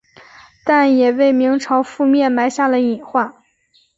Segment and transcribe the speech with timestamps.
[0.65, 3.35] 但也为明朝覆亡埋下了隐患。